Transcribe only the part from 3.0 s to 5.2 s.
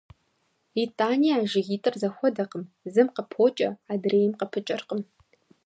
къыпокӀэ, адрейм къыпыкӀэркъым.